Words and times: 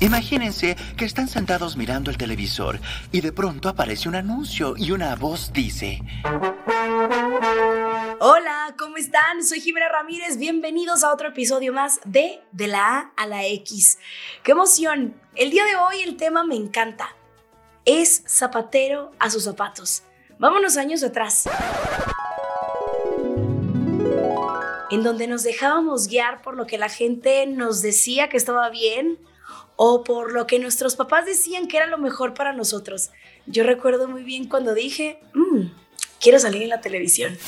Imagínense 0.00 0.76
que 0.96 1.04
están 1.04 1.28
sentados 1.28 1.76
mirando 1.76 2.10
el 2.10 2.16
televisor 2.16 2.80
y 3.12 3.20
de 3.20 3.32
pronto 3.32 3.68
aparece 3.68 4.08
un 4.08 4.14
anuncio 4.14 4.74
y 4.74 4.92
una 4.92 5.14
voz 5.14 5.52
dice... 5.52 6.00
Hola, 8.18 8.74
¿cómo 8.78 8.96
están? 8.96 9.44
Soy 9.44 9.60
Jimena 9.60 9.90
Ramírez. 9.90 10.38
Bienvenidos 10.38 11.04
a 11.04 11.12
otro 11.12 11.28
episodio 11.28 11.74
más 11.74 12.00
de 12.06 12.40
De 12.50 12.66
la 12.66 12.96
A 12.96 13.12
a 13.14 13.26
la 13.26 13.44
X. 13.44 13.98
¡Qué 14.42 14.52
emoción! 14.52 15.20
El 15.36 15.50
día 15.50 15.66
de 15.66 15.76
hoy 15.76 16.00
el 16.00 16.16
tema 16.16 16.44
me 16.44 16.56
encanta. 16.56 17.14
Es 17.84 18.24
zapatero 18.26 19.12
a 19.18 19.28
sus 19.28 19.44
zapatos. 19.44 20.02
Vámonos 20.38 20.78
años 20.78 21.02
atrás. 21.02 21.46
En 24.90 25.02
donde 25.02 25.26
nos 25.26 25.42
dejábamos 25.42 26.08
guiar 26.08 26.40
por 26.40 26.56
lo 26.56 26.66
que 26.66 26.78
la 26.78 26.88
gente 26.88 27.46
nos 27.46 27.82
decía 27.82 28.30
que 28.30 28.38
estaba 28.38 28.70
bien 28.70 29.18
o 29.82 30.04
por 30.04 30.32
lo 30.32 30.46
que 30.46 30.58
nuestros 30.58 30.94
papás 30.94 31.24
decían 31.24 31.66
que 31.66 31.78
era 31.78 31.86
lo 31.86 31.96
mejor 31.96 32.34
para 32.34 32.52
nosotros. 32.52 33.08
Yo 33.46 33.64
recuerdo 33.64 34.08
muy 34.08 34.22
bien 34.22 34.46
cuando 34.46 34.74
dije, 34.74 35.18
"Mm, 35.32 35.68
quiero 36.20 36.38
salir 36.38 36.60
en 36.60 36.68
la 36.68 36.82
televisión. 36.82 37.38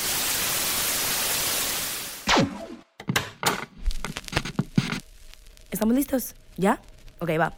¿Estamos 5.71 5.95
listos? 5.95 6.35
¿Ya? 6.57 6.81
Ok, 7.19 7.33
va. 7.39 7.53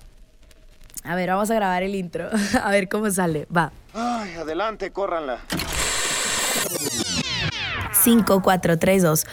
A 1.05 1.15
ver, 1.15 1.29
vamos 1.29 1.53
a 1.53 1.55
grabar 1.55 1.85
el 1.85 1.95
intro. 1.95 2.29
A 2.61 2.71
ver 2.73 2.89
cómo 2.89 3.09
sale. 3.13 3.47
Va. 3.57 3.71
Ay, 3.93 4.35
adelante, 4.35 4.91
córranla. 4.91 5.39
5, 7.93 8.43
4, 8.43 8.77
3, 8.77 9.03
2. 9.05 9.27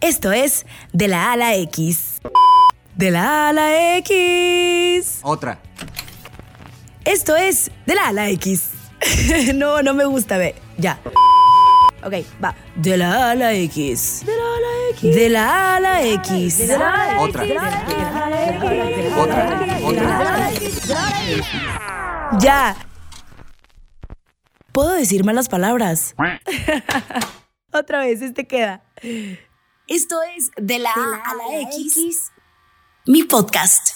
Esto 0.00 0.30
es 0.30 0.66
De 0.92 1.08
la 1.08 1.30
A 1.30 1.32
a 1.32 1.36
la 1.36 1.56
X. 1.56 2.20
De 2.96 3.10
la 3.10 3.46
A 3.46 3.48
a 3.48 3.52
la 3.52 3.96
X. 3.98 5.20
Otra. 5.22 5.58
Esto 7.04 7.36
es 7.36 7.70
De 7.86 7.94
la 7.94 8.04
A 8.04 8.08
a 8.08 8.12
la 8.12 8.30
X. 8.30 8.70
no, 9.54 9.82
no 9.82 9.94
me 9.94 10.04
gusta, 10.04 10.38
ve. 10.38 10.54
Ya. 10.78 10.98
Ok, 12.04 12.14
va. 12.42 12.54
De 12.76 12.96
la 12.96 13.28
A 13.28 13.30
a 13.32 13.34
la 13.34 13.52
X. 13.54 14.24
De 14.24 14.36
la 14.36 14.44
A 14.44 14.56
a 14.56 14.60
la 14.60 14.92
X. 14.92 15.14
De 15.14 15.28
la 15.28 15.48
A 15.72 15.76
a 15.76 15.80
la 15.80 16.02
X. 16.04 16.58
De 16.58 16.78
la 16.78 16.88
A 16.88 17.02
a 17.02 17.14
la 17.14 17.20
Otra. 17.20 17.44
X. 17.44 17.48
De 17.48 17.54
la 17.54 17.62
A 17.62 18.26
a 18.26 18.30
la 18.30 18.50
X. 18.50 19.12
Otra. 19.16 19.60
Otra. 19.84 20.50
Ya. 22.38 22.76
¿Puedo 24.72 24.92
decir 24.92 25.24
malas 25.24 25.48
palabras? 25.48 26.14
Otra 27.72 28.00
vez, 28.00 28.22
este 28.22 28.46
queda. 28.46 28.82
Esto 29.86 30.16
es 30.36 30.50
De 30.56 30.78
la 30.78 30.90
A 30.90 31.22
a 31.30 31.34
la 31.34 31.60
X, 31.60 32.32
mi 33.06 33.22
podcast. 33.22 33.90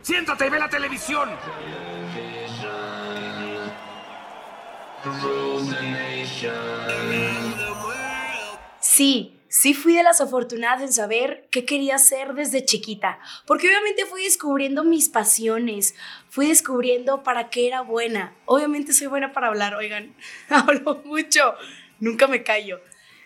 Siéntate 0.00 0.46
y 0.46 0.48
ve 0.48 0.58
la 0.58 0.70
televisión. 0.70 1.28
Sí, 8.80 9.38
sí 9.48 9.74
fui 9.74 9.94
de 9.94 10.02
las 10.02 10.22
afortunadas 10.22 10.80
en 10.80 10.92
saber 10.94 11.46
qué 11.50 11.66
quería 11.66 11.96
hacer 11.96 12.32
desde 12.32 12.64
chiquita, 12.64 13.18
porque 13.46 13.68
obviamente 13.68 14.06
fui 14.06 14.24
descubriendo 14.24 14.84
mis 14.84 15.10
pasiones, 15.10 15.94
fui 16.30 16.48
descubriendo 16.48 17.22
para 17.22 17.50
qué 17.50 17.66
era 17.66 17.82
buena. 17.82 18.34
Obviamente 18.46 18.94
soy 18.94 19.08
buena 19.08 19.34
para 19.34 19.48
hablar, 19.48 19.74
oigan, 19.74 20.16
hablo 20.48 21.02
mucho, 21.04 21.54
nunca 22.00 22.26
me 22.26 22.42
callo. 22.42 22.80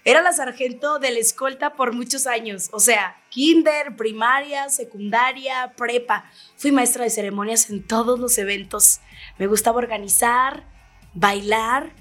Era 0.05 0.21
la 0.21 0.33
sargento 0.33 0.99
de 0.99 1.13
la 1.13 1.21
escolta 1.21 1.75
por 1.75 1.93
muchos 1.93 2.27
años, 2.27 2.71
o 2.73 2.81
sea, 2.81 3.23
kinder, 3.29 3.95
primaria, 3.95 4.69
secundaria, 4.69 5.75
prepa. 5.77 6.25
Fui 6.57 6.73
maestra 6.73 7.05
de 7.05 7.11
ceremonias 7.11 7.71
en 7.71 7.87
todos 7.87 8.19
los 8.19 8.37
eventos. 8.37 8.99
Me 9.39 9.47
gustaba 9.47 9.79
organizar, 9.79 10.67
bailar. 11.15 11.95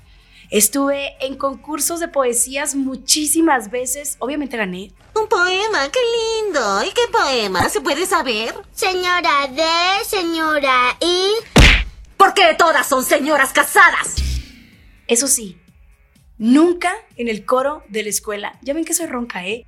Estuve 0.49 1.15
en 1.23 1.37
concursos 1.37 1.99
de 1.99 2.07
poesías 2.07 2.73
muchísimas 2.73 3.69
veces. 3.69 4.15
Obviamente 4.17 4.57
gané. 4.57 4.91
Un 5.13 5.29
poema, 5.29 5.87
qué 5.91 5.99
lindo. 6.43 6.83
¿Y 6.83 6.89
qué 6.89 7.03
poema? 7.11 7.69
¿Se 7.69 7.81
puede 7.81 8.07
saber? 8.07 8.55
Señora 8.73 9.47
D, 9.47 9.63
señora 10.07 10.97
I. 10.99 11.35
Porque 12.17 12.55
todas 12.57 12.87
son 12.87 13.05
señoras 13.05 13.53
casadas. 13.53 14.15
Eso 15.07 15.27
sí, 15.27 15.60
nunca 16.41 16.91
en 17.17 17.27
el 17.27 17.45
coro 17.45 17.83
de 17.87 18.01
la 18.01 18.09
escuela. 18.09 18.59
Ya 18.63 18.73
ven 18.73 18.83
que 18.83 18.95
soy 18.95 19.05
ronca, 19.05 19.45
¿eh? 19.45 19.67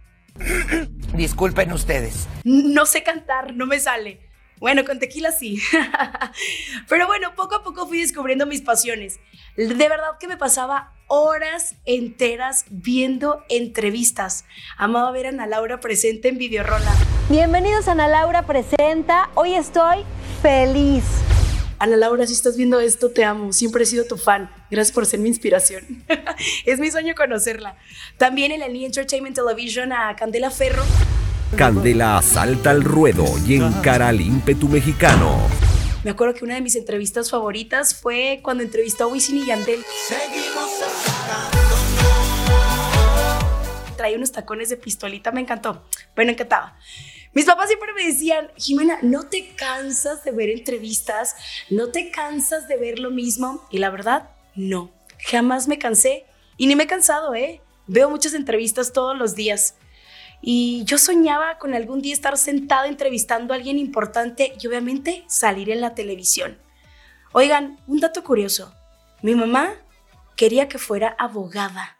Disculpen 1.13 1.71
ustedes. 1.71 2.27
No 2.43 2.87
sé 2.87 3.03
cantar, 3.03 3.53
no 3.53 3.67
me 3.67 3.79
sale. 3.79 4.19
Bueno, 4.59 4.83
con 4.83 4.97
tequila 4.97 5.31
sí. 5.31 5.61
Pero 6.89 7.05
bueno, 7.05 7.35
poco 7.35 7.55
a 7.55 7.63
poco 7.63 7.87
fui 7.87 7.99
descubriendo 8.01 8.47
mis 8.47 8.61
pasiones. 8.61 9.19
De 9.55 9.75
verdad 9.75 10.17
que 10.19 10.27
me 10.27 10.35
pasaba 10.35 10.93
horas 11.07 11.75
enteras 11.85 12.65
viendo 12.71 13.43
entrevistas. 13.49 14.45
Amaba 14.75 15.11
ver 15.11 15.27
a 15.27 15.29
Ana 15.29 15.45
Laura 15.45 15.79
presente 15.79 16.29
en 16.29 16.39
Videorola. 16.39 16.91
Bienvenidos 17.29 17.87
a 17.87 17.91
Ana 17.91 18.07
Laura 18.07 18.47
Presenta. 18.47 19.29
Hoy 19.35 19.53
estoy 19.53 20.05
feliz. 20.41 21.03
Ana 21.77 21.97
Laura, 21.97 22.25
si 22.25 22.33
estás 22.33 22.57
viendo 22.57 22.79
esto, 22.79 23.11
te 23.11 23.25
amo. 23.25 23.51
Siempre 23.51 23.83
he 23.83 23.85
sido 23.85 24.05
tu 24.05 24.17
fan. 24.17 24.49
Gracias 24.73 24.91
por 24.91 25.05
ser 25.05 25.19
mi 25.19 25.29
inspiración. 25.29 26.03
es 26.65 26.79
mi 26.79 26.89
sueño 26.89 27.13
conocerla. 27.13 27.77
También 28.17 28.51
en 28.51 28.63
el 28.63 28.75
E! 28.75 28.87
Entertainment 28.87 29.35
Television 29.35 29.93
a 29.93 30.15
Candela 30.15 30.49
Ferro. 30.49 30.81
Candela 31.55 32.19
salta 32.23 32.71
al 32.71 32.83
ruedo 32.83 33.23
y 33.45 33.57
encara 33.57 34.07
al 34.07 34.19
ímpetu 34.19 34.67
mexicano. 34.67 35.37
Me 36.03 36.09
acuerdo 36.09 36.33
que 36.33 36.43
una 36.43 36.55
de 36.55 36.61
mis 36.61 36.75
entrevistas 36.75 37.29
favoritas 37.29 37.93
fue 37.93 38.39
cuando 38.41 38.63
entrevistó 38.63 39.03
a 39.03 39.07
Wisin 39.09 39.37
y 39.37 39.45
Yandel. 39.45 39.85
Traía 43.95 44.17
unos 44.17 44.31
tacones 44.31 44.69
de 44.69 44.77
pistolita, 44.77 45.31
me 45.31 45.41
encantó. 45.41 45.87
Bueno, 46.15 46.31
encantaba. 46.31 46.79
Mis 47.33 47.45
papás 47.45 47.67
siempre 47.67 47.93
me 47.93 48.07
decían, 48.07 48.49
Jimena, 48.57 48.97
no 49.03 49.27
te 49.27 49.53
cansas 49.55 50.23
de 50.23 50.31
ver 50.31 50.49
entrevistas, 50.49 51.35
no 51.69 51.89
te 51.89 52.09
cansas 52.09 52.67
de 52.67 52.77
ver 52.77 52.97
lo 52.97 53.11
mismo. 53.11 53.67
Y 53.69 53.77
la 53.77 53.91
verdad, 53.91 54.29
no, 54.55 54.91
jamás 55.29 55.67
me 55.67 55.79
cansé. 55.79 56.25
Y 56.57 56.67
ni 56.67 56.75
me 56.75 56.83
he 56.83 56.87
cansado, 56.87 57.33
¿eh? 57.35 57.61
Veo 57.87 58.09
muchas 58.09 58.33
entrevistas 58.33 58.93
todos 58.93 59.17
los 59.17 59.35
días. 59.35 59.75
Y 60.41 60.83
yo 60.85 60.97
soñaba 60.97 61.57
con 61.57 61.73
algún 61.73 62.01
día 62.01 62.13
estar 62.13 62.37
sentada 62.37 62.87
entrevistando 62.87 63.53
a 63.53 63.57
alguien 63.57 63.79
importante 63.79 64.53
y 64.59 64.67
obviamente 64.67 65.23
salir 65.27 65.69
en 65.69 65.81
la 65.81 65.95
televisión. 65.95 66.57
Oigan, 67.31 67.79
un 67.87 67.99
dato 67.99 68.23
curioso. 68.23 68.73
Mi 69.21 69.35
mamá 69.35 69.73
quería 70.35 70.67
que 70.67 70.77
fuera 70.77 71.15
abogada. 71.17 71.97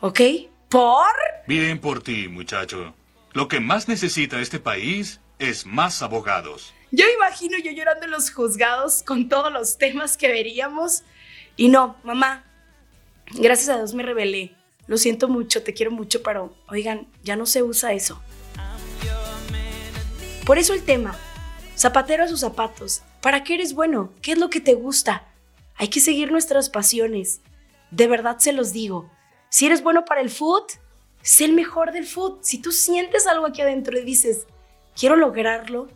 ¿Ok? 0.00 0.20
¿Por? 0.68 1.06
Bien 1.46 1.78
por 1.78 2.02
ti, 2.02 2.28
muchacho. 2.28 2.94
Lo 3.32 3.48
que 3.48 3.60
más 3.60 3.88
necesita 3.88 4.40
este 4.40 4.58
país 4.58 5.20
es 5.38 5.66
más 5.66 6.02
abogados. 6.02 6.72
Yo 6.90 7.04
imagino 7.14 7.58
yo 7.58 7.72
llorando 7.72 8.06
en 8.06 8.10
los 8.10 8.30
juzgados 8.30 9.02
con 9.02 9.28
todos 9.28 9.52
los 9.52 9.76
temas 9.76 10.16
que 10.16 10.28
veríamos. 10.28 11.02
Y 11.56 11.68
no, 11.68 11.96
mamá, 12.02 12.44
gracias 13.32 13.70
a 13.70 13.78
Dios 13.78 13.94
me 13.94 14.02
rebelé. 14.02 14.54
Lo 14.86 14.98
siento 14.98 15.28
mucho, 15.28 15.62
te 15.62 15.74
quiero 15.74 15.90
mucho, 15.90 16.22
pero 16.22 16.54
oigan, 16.68 17.08
ya 17.24 17.34
no 17.34 17.46
se 17.46 17.62
usa 17.62 17.92
eso. 17.92 18.20
Por 20.44 20.58
eso 20.58 20.74
el 20.74 20.84
tema, 20.84 21.18
zapatero 21.76 22.22
a 22.22 22.28
sus 22.28 22.40
zapatos. 22.40 23.02
¿Para 23.20 23.42
qué 23.42 23.54
eres 23.54 23.74
bueno? 23.74 24.12
¿Qué 24.22 24.32
es 24.32 24.38
lo 24.38 24.50
que 24.50 24.60
te 24.60 24.74
gusta? 24.74 25.24
Hay 25.76 25.88
que 25.88 26.00
seguir 26.00 26.30
nuestras 26.30 26.70
pasiones. 26.70 27.40
De 27.90 28.06
verdad 28.06 28.38
se 28.38 28.52
los 28.52 28.72
digo. 28.72 29.10
Si 29.48 29.66
eres 29.66 29.82
bueno 29.82 30.04
para 30.04 30.20
el 30.20 30.30
foot, 30.30 30.72
sé 31.22 31.46
el 31.46 31.52
mejor 31.52 31.92
del 31.92 32.06
foot. 32.06 32.42
Si 32.42 32.58
tú 32.58 32.70
sientes 32.70 33.26
algo 33.26 33.46
aquí 33.46 33.62
adentro 33.62 33.98
y 33.98 34.04
dices, 34.04 34.46
quiero 34.94 35.16
lograrlo, 35.16 35.88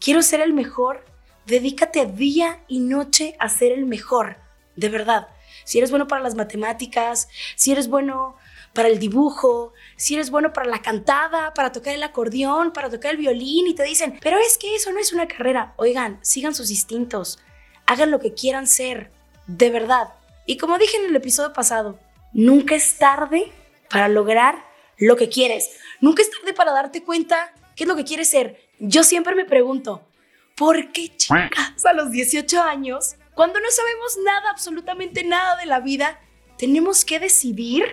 quiero 0.00 0.22
ser 0.22 0.40
el 0.40 0.54
mejor, 0.54 1.04
dedícate 1.44 2.06
día 2.06 2.64
y 2.68 2.80
noche 2.80 3.36
a 3.38 3.48
ser 3.48 3.72
el 3.72 3.84
mejor. 3.84 4.45
De 4.76 4.88
verdad 4.88 5.28
si 5.66 5.78
eres 5.78 5.90
bueno 5.90 6.06
para 6.06 6.22
las 6.22 6.36
matemáticas, 6.36 7.28
si 7.56 7.72
eres 7.72 7.88
bueno 7.88 8.36
para 8.72 8.86
el 8.86 9.00
dibujo, 9.00 9.72
si 9.96 10.14
eres 10.14 10.30
bueno 10.30 10.52
para 10.52 10.68
la 10.68 10.80
cantada, 10.80 11.52
para 11.54 11.72
tocar 11.72 11.92
el 11.92 12.04
acordeón, 12.04 12.72
para 12.72 12.88
tocar 12.88 13.10
el 13.10 13.16
violín 13.16 13.66
y 13.66 13.74
te 13.74 13.82
dicen, 13.82 14.16
pero 14.22 14.38
es 14.38 14.58
que 14.58 14.76
eso 14.76 14.92
no 14.92 15.00
es 15.00 15.12
una 15.12 15.26
carrera. 15.26 15.74
Oigan, 15.76 16.20
sigan 16.22 16.54
sus 16.54 16.70
instintos, 16.70 17.40
hagan 17.84 18.12
lo 18.12 18.20
que 18.20 18.32
quieran 18.32 18.68
ser, 18.68 19.10
de 19.48 19.70
verdad. 19.70 20.10
Y 20.46 20.56
como 20.56 20.78
dije 20.78 20.98
en 20.98 21.06
el 21.06 21.16
episodio 21.16 21.52
pasado, 21.52 21.98
nunca 22.32 22.76
es 22.76 22.96
tarde 22.96 23.50
para 23.90 24.06
lograr 24.06 24.64
lo 24.98 25.16
que 25.16 25.28
quieres. 25.28 25.70
Nunca 26.00 26.22
es 26.22 26.30
tarde 26.30 26.52
para 26.52 26.72
darte 26.72 27.02
cuenta 27.02 27.52
qué 27.74 27.82
es 27.82 27.88
lo 27.88 27.96
que 27.96 28.04
quieres 28.04 28.30
ser. 28.30 28.60
Yo 28.78 29.02
siempre 29.02 29.34
me 29.34 29.46
pregunto, 29.46 30.06
¿por 30.54 30.92
qué 30.92 31.16
chicas 31.16 31.84
a 31.84 31.92
los 31.92 32.12
18 32.12 32.62
años 32.62 33.16
cuando 33.36 33.60
no 33.60 33.70
sabemos 33.70 34.16
nada, 34.24 34.50
absolutamente 34.50 35.22
nada 35.22 35.58
de 35.58 35.66
la 35.66 35.80
vida, 35.80 36.18
tenemos 36.56 37.04
que 37.04 37.20
decidir, 37.20 37.84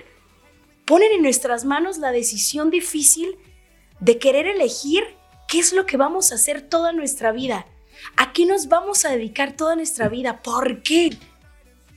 ponen 0.86 1.12
en 1.12 1.22
nuestras 1.22 1.66
manos 1.66 1.98
la 1.98 2.14
decisión 2.14 2.70
difícil 2.70 3.38
de 4.00 4.20
querer 4.20 4.48
elegir 4.48 5.04
qué 5.50 5.60
es 5.60 5.74
lo 5.74 5.86
que 5.86 5.98
vamos 5.98 6.32
a 6.32 6.36
hacer 6.36 6.62
toda 6.62 6.94
nuestra 6.94 7.34
vida. 7.34 7.68
¿A 8.16 8.32
qué 8.32 8.46
nos 8.46 8.70
vamos 8.70 9.04
a 9.04 9.10
dedicar 9.10 9.58
toda 9.58 9.76
nuestra 9.76 10.08
vida? 10.08 10.42
¿Por 10.42 10.82
qué? 10.82 11.10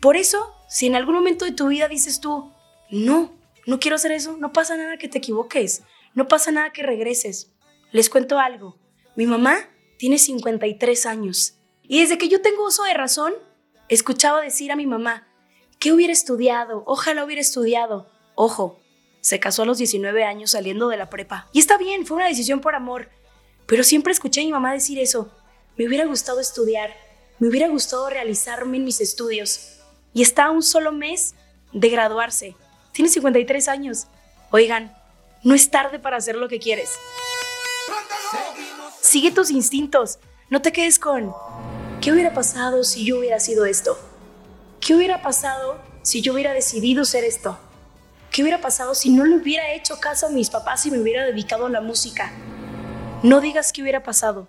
Por 0.01 0.17
eso, 0.17 0.53
si 0.69 0.87
en 0.87 0.97
algún 0.97 1.15
momento 1.15 1.45
de 1.45 1.53
tu 1.53 1.69
vida 1.69 1.87
dices 1.87 2.21
tú, 2.21 2.53
no, 2.91 3.33
no 3.65 3.79
quiero 3.79 3.95
hacer 3.95 4.11
eso, 4.11 4.37
no 4.39 4.53
pasa 4.53 4.77
nada 4.77 4.97
que 4.97 5.07
te 5.07 5.19
equivoques, 5.19 5.85
no 6.15 6.27
pasa 6.27 6.51
nada 6.51 6.73
que 6.73 6.83
regreses. 6.83 7.53
Les 7.93 8.11
cuento 8.11 8.41
algo, 8.41 8.77
mi 9.15 9.25
mamá 9.29 9.71
tiene 9.99 10.19
53 10.19 11.07
años 11.07 11.56
y 11.89 12.01
desde 12.01 12.19
que 12.19 12.29
yo 12.29 12.43
tengo 12.43 12.67
uso 12.67 12.83
de 12.85 12.95
razón, 12.95 13.35
escuchaba 13.89 14.41
decir 14.41 14.73
a 14.73 14.77
mi 14.77 14.87
mamá, 14.87 15.27
¿qué 15.79 15.93
hubiera 15.93 16.13
estudiado? 16.13 16.83
Ojalá 16.87 17.25
hubiera 17.25 17.41
estudiado. 17.41 18.11
Ojo, 18.35 18.81
se 19.21 19.41
casó 19.41 19.63
a 19.63 19.67
los 19.67 19.79
19 19.79 20.25
años 20.25 20.53
saliendo 20.53 20.89
de 20.89 20.97
la 20.97 21.11
prepa. 21.11 21.49
Y 21.53 21.59
está 21.59 21.79
bien, 21.79 22.07
fue 22.07 22.17
una 22.17 22.29
decisión 22.29 22.61
por 22.61 22.75
amor. 22.75 23.11
Pero 23.67 23.85
siempre 23.85 24.13
escuché 24.13 24.41
a 24.41 24.45
mi 24.45 24.53
mamá 24.53 24.73
decir 24.73 24.99
eso. 24.99 25.31
Me 25.77 25.87
hubiera 25.87 26.07
gustado 26.07 26.41
estudiar, 26.41 26.95
me 27.39 27.49
hubiera 27.49 27.69
gustado 27.69 28.09
realizarme 28.09 28.77
en 28.79 28.85
mis 28.85 29.01
estudios. 29.01 29.79
Y 30.15 30.23
está 30.23 30.47
a 30.47 30.51
un 30.51 30.63
solo 30.63 30.93
mes 30.93 31.35
de 31.73 31.89
graduarse. 31.89 32.57
Tiene 32.93 33.11
53 33.11 33.69
años. 33.69 34.07
Oigan, 34.51 34.97
no 35.43 35.55
es 35.55 35.71
tarde 35.71 35.99
para 35.99 36.17
hacer 36.17 36.37
lo 36.37 36.49
que 36.49 36.59
quieres. 36.59 36.91
Sigue 39.01 39.31
tus 39.31 39.51
instintos. 39.51 40.19
No 40.49 40.63
te 40.63 40.73
quedes 40.73 40.99
con, 40.99 41.35
¿qué 42.07 42.13
hubiera 42.13 42.33
pasado 42.33 42.85
si 42.85 43.05
yo 43.05 43.19
hubiera 43.19 43.41
sido 43.41 43.67
esto? 43.67 43.99
¿Qué 44.81 44.95
hubiera 44.95 45.23
pasado 45.23 45.83
si 46.03 46.23
yo 46.23 46.35
hubiera 46.35 46.53
decidido 46.53 47.05
ser 47.05 47.25
esto? 47.25 47.59
¿Qué 48.31 48.43
hubiera 48.43 48.61
pasado 48.61 48.95
si 48.95 49.11
no 49.11 49.25
le 49.25 49.35
hubiera 49.35 49.73
hecho 49.73 49.99
caso 49.99 50.27
a 50.27 50.31
mis 50.31 50.49
papás 50.49 50.87
y 50.87 50.93
me 50.93 51.01
hubiera 51.01 51.25
dedicado 51.25 51.67
a 51.67 51.69
la 51.69 51.81
música? 51.81 52.31
No 53.25 53.41
digas 53.41 53.73
qué 53.73 53.83
hubiera 53.83 54.05
pasado. 54.05 54.47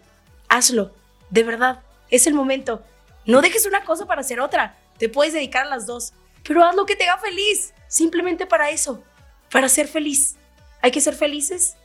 Hazlo. 0.47 0.93
De 1.31 1.41
verdad. 1.41 1.81
Es 2.11 2.27
el 2.27 2.35
momento. 2.35 2.83
No 3.25 3.41
dejes 3.41 3.65
una 3.65 3.83
cosa 3.83 4.05
para 4.05 4.21
hacer 4.21 4.39
otra. 4.39 4.77
Te 4.99 5.09
puedes 5.09 5.33
dedicar 5.33 5.65
a 5.65 5.69
las 5.69 5.87
dos. 5.87 6.13
Pero 6.43 6.63
haz 6.63 6.75
lo 6.75 6.85
que 6.85 6.95
te 6.95 7.09
haga 7.09 7.19
feliz. 7.19 7.73
Simplemente 7.87 8.45
para 8.45 8.69
eso. 8.69 9.03
Para 9.51 9.67
ser 9.67 9.87
feliz. 9.87 10.35
Hay 10.79 10.91
que 10.91 11.01
ser 11.01 11.15
felices 11.15 11.75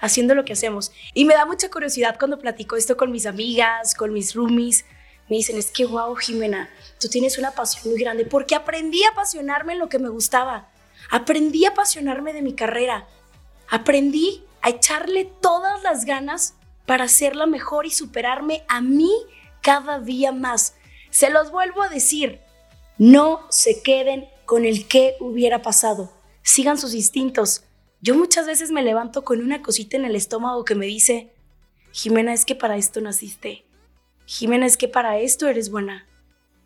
haciendo 0.00 0.34
lo 0.34 0.46
que 0.46 0.54
hacemos. 0.54 0.92
Y 1.12 1.26
me 1.26 1.34
da 1.34 1.44
mucha 1.44 1.70
curiosidad 1.70 2.16
cuando 2.18 2.38
platico 2.38 2.76
esto 2.76 2.96
con 2.96 3.12
mis 3.12 3.26
amigas, 3.26 3.94
con 3.94 4.14
mis 4.14 4.34
roomies. 4.34 4.86
Me 5.30 5.36
dicen, 5.36 5.56
es 5.56 5.70
que 5.70 5.86
wow, 5.86 6.16
Jimena, 6.16 6.68
tú 6.98 7.08
tienes 7.08 7.38
una 7.38 7.52
pasión 7.52 7.88
muy 7.88 8.00
grande 8.00 8.26
porque 8.26 8.56
aprendí 8.56 9.04
a 9.04 9.10
apasionarme 9.10 9.74
en 9.74 9.78
lo 9.78 9.88
que 9.88 10.00
me 10.00 10.08
gustaba. 10.08 10.68
Aprendí 11.08 11.64
a 11.64 11.70
apasionarme 11.70 12.32
de 12.32 12.42
mi 12.42 12.54
carrera. 12.54 13.06
Aprendí 13.68 14.42
a 14.60 14.70
echarle 14.70 15.30
todas 15.40 15.84
las 15.84 16.04
ganas 16.04 16.54
para 16.84 17.04
hacerla 17.04 17.46
mejor 17.46 17.86
y 17.86 17.92
superarme 17.92 18.64
a 18.66 18.80
mí 18.80 19.12
cada 19.62 20.00
día 20.00 20.32
más. 20.32 20.74
Se 21.10 21.30
los 21.30 21.52
vuelvo 21.52 21.82
a 21.82 21.88
decir, 21.88 22.40
no 22.98 23.46
se 23.50 23.82
queden 23.82 24.28
con 24.46 24.64
el 24.64 24.88
que 24.88 25.14
hubiera 25.20 25.62
pasado. 25.62 26.12
Sigan 26.42 26.76
sus 26.76 26.92
instintos. 26.92 27.62
Yo 28.00 28.16
muchas 28.16 28.46
veces 28.46 28.72
me 28.72 28.82
levanto 28.82 29.22
con 29.24 29.40
una 29.40 29.62
cosita 29.62 29.96
en 29.96 30.06
el 30.06 30.16
estómago 30.16 30.64
que 30.64 30.74
me 30.74 30.86
dice, 30.86 31.32
Jimena, 31.92 32.32
es 32.32 32.44
que 32.44 32.56
para 32.56 32.76
esto 32.76 33.00
naciste. 33.00 33.69
Jimena, 34.30 34.64
es 34.64 34.76
que 34.76 34.86
para 34.86 35.18
esto 35.18 35.48
eres 35.48 35.72
buena. 35.72 36.06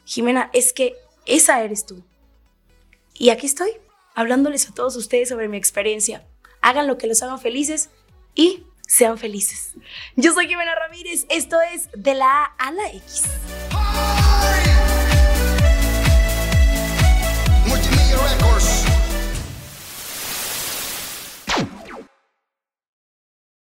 Jimena, 0.05 0.51
es 0.53 0.75
que 0.75 0.97
esa 1.25 1.63
eres 1.63 1.87
tú. 1.87 2.05
Y 3.15 3.31
aquí 3.31 3.47
estoy, 3.47 3.71
hablándoles 4.15 4.69
a 4.69 4.75
todos 4.75 4.97
ustedes 4.97 5.31
sobre 5.31 5.49
mi 5.49 5.57
experiencia. 5.57 6.27
Hagan 6.61 6.87
lo 6.87 6.99
que 6.99 7.07
los 7.07 7.23
hagan 7.23 7.41
felices 7.41 7.89
y 8.35 8.65
sean 8.87 9.17
felices. 9.17 9.73
Yo 10.15 10.35
soy 10.35 10.47
Jimena 10.47 10.75
Ramírez, 10.75 11.25
esto 11.31 11.57
es 11.73 11.89
De 11.97 12.13
la 12.13 12.45
A 12.45 12.55
a 12.59 12.71
la 12.71 12.93
X. 12.93 13.23